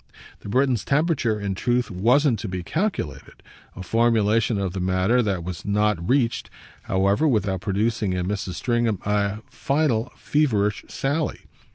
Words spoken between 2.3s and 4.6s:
to be calculated a formulation